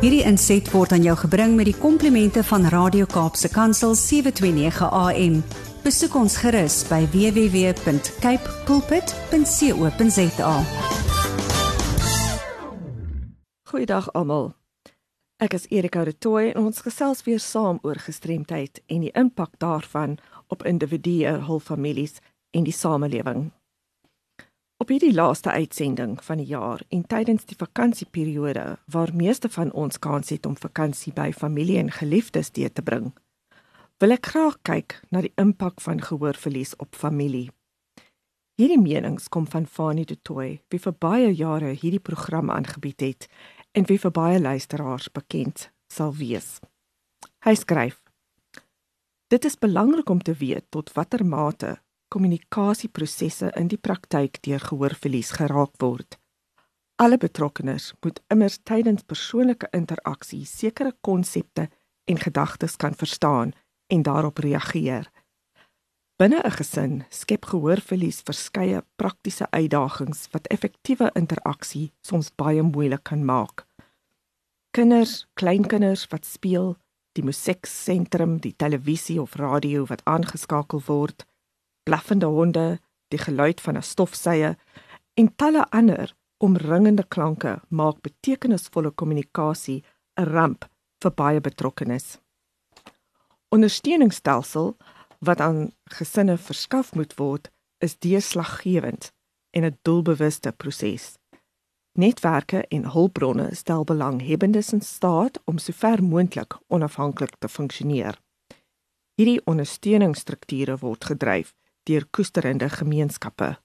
[0.00, 5.34] Hierdie inset word aan jou gebring met die komplimente van Radio Kaapse Kansel 729 AM.
[5.84, 10.54] Besoek ons gerus by www.cape pulpit.co.za.
[13.68, 14.56] Goeiedag almal.
[15.36, 19.60] Ek is Erika de Tooy en ons gesels weer saam oor gestremdheid en die impak
[19.60, 20.16] daarvan
[20.48, 22.24] op individue, hul families
[22.56, 23.50] en die samelewing.
[24.80, 29.98] Op hierdie laaste uitsending van die jaar en tydens die vakansieperiode waar meeste van ons
[30.00, 33.10] kans het om vakansie by familie en geliefdes deur te bring,
[34.00, 37.50] wil ek graag kyk na die impak van gehoorverlies op familie.
[38.56, 43.28] Hierdie menings kom van Fanie de Tooy, wie vir baie jare hierdie program aangebied het
[43.76, 46.56] en wie vir baie luisteraars bekend sal wees.
[47.44, 48.00] Hy skryf:
[49.28, 51.76] Dit is belangrik om te weet tot watter mate
[52.10, 56.18] kommunikasieprosesse in die praktyk deur gehoorverlies geraak word.
[57.00, 61.70] Alle betrokkenes moet immers tydens persoonlike interaksie sekere konsepte
[62.04, 63.54] en gedagtes kan verstaan
[63.88, 65.08] en daarop reageer.
[66.20, 73.24] Binne 'n gesin skep gehoorverlies verskeie praktiese uitdagings wat effektiewe interaksie soms baie moeilik kan
[73.24, 73.64] maak.
[74.70, 76.76] Kinders, kleinkinders wat speel,
[77.12, 81.24] die musieksentrum, die televisie of radio wat aangeskakel word,
[81.82, 84.56] blaffende honde, die geluid van 'n stofsuier
[85.14, 89.84] en talle ander omringende klanke maak betekenisvolle kommunikasie
[90.16, 90.68] 'n ramp
[91.02, 92.18] vir baie betrokkenes.
[93.48, 94.76] Ondersteuningsstelsel
[95.18, 99.12] wat aan gesinne verskaf moet word, is deurslaggewend
[99.50, 101.18] en 'n doelbewuste proses.
[101.92, 108.20] Netwerke en hulpbronne stel belanghebbendes in staat om sover moontlik onafhanklik te funksioneer.
[109.14, 111.54] Hierdie ondersteuningsstrukture word gedryf
[111.90, 113.56] deur koesterende gemeenskappe.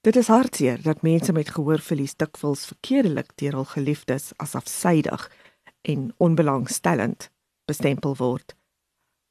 [0.00, 5.26] Dit is hartseer dat mense met gehoorverlies dikwels verkeerdelik deur hul geliefdes as afsydig
[5.82, 7.28] en onbelangstellend
[7.68, 8.54] bestempel word.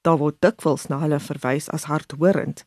[0.06, 2.66] Daar word dikwels na hulle verwys as hardhorend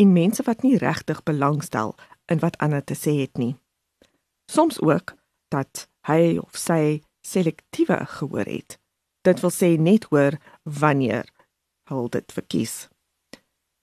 [0.00, 1.94] en mense wat nie regtig belangstel
[2.32, 3.54] in wat ander te sê het nie.
[4.50, 5.14] Soms ook
[5.52, 8.78] dat hy of sy selektiewe gehoor het.
[9.22, 11.28] Dit wil sê net hoor wanneer
[11.92, 12.88] hulle dit verkies.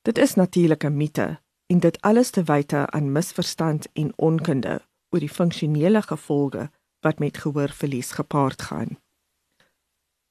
[0.02, 5.20] Dit is natuurlik 'n mite en dit alles te wyte aan misverstand en onkunde oor
[5.20, 8.98] die funksionele gevolge wat met gehoorverlies gepaard gaan.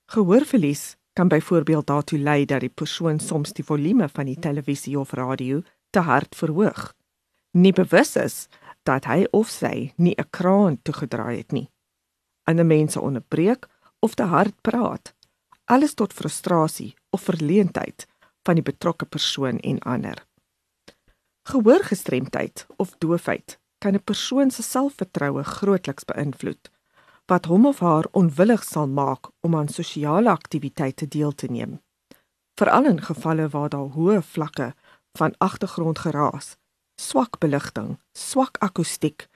[0.05, 5.13] Gehoorverlies kan byvoorbeeld daartoe lei dat die persoon soms die volume van die televisie of
[5.13, 6.95] radio te hard verhoog.
[7.51, 8.49] Nie bewus is
[8.83, 11.71] dat hy of sy nie 'n kraan toegedraai het nie.
[12.43, 13.69] Ander mense onderbreek
[13.99, 15.15] of te hard praat.
[15.65, 18.07] Alles tot frustrasie of verleentheid
[18.43, 20.27] van die betrokke persoon en ander.
[21.49, 26.71] Gehoorgestremdheid of doofheid kan 'n persoon se selfvertroue grootliks beïnvloed
[27.29, 31.81] wat hom of haar onwillig sal maak om aan sosiale aktiwiteite deel te neem.
[32.55, 34.75] Veral in gevalle waar daar hoë vlakke
[35.19, 36.57] van agtergrondgeraas,
[37.01, 39.29] swak beligting, swak akoestiek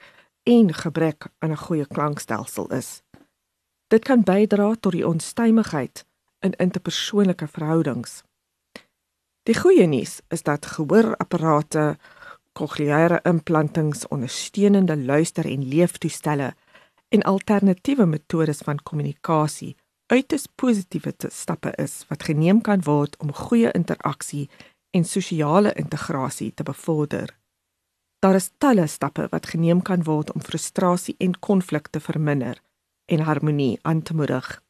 [0.42, 3.02] en gebrek aan 'n goeie klankstelsel is.
[3.86, 6.06] Dit kan bydra tot die onstuimigheid
[6.40, 8.22] in interpersoonlike verhoudings.
[9.42, 11.96] Die goeie nuus is dat gehoorapparate,
[12.52, 16.54] kokleaire implantings, ondersteunende luister- en leeftoestelle
[17.08, 19.76] en alternatiewe metodes van kommunikasie
[20.06, 24.48] uiters positiewe stappe is wat geneem kan word om goeie interaksie
[24.90, 27.38] en sosiale integrasie te bevorder.
[28.18, 32.60] Daar is talle stappe wat geneem kan word om frustrasie en konflik te verminder
[33.06, 34.62] en harmonie aan te moedig.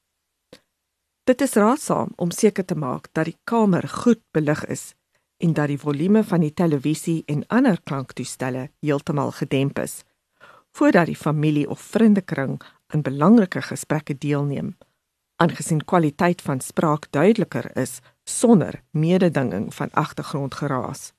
[1.25, 4.95] Dit is raadsaam om seker te maak dat die kamer goed belig is
[5.39, 10.03] en dat die volume van die televisie en ander klanktoestelle heeltemal gedemp is
[10.73, 14.75] voordat die familie of vriendekring aan belangrike gesprekke deelneem.
[15.37, 21.13] Aangesien kwaliteit van spraak duideliker is sonder mededinging van agtergrondgeraas.